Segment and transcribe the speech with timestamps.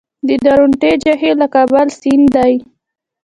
[0.27, 2.53] د درونټې جهیل د کابل سیند دی